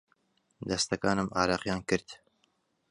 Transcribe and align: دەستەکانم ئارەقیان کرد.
دەستەکانم 0.69 1.27
ئارەقیان 1.35 1.81
کرد. 1.89 2.07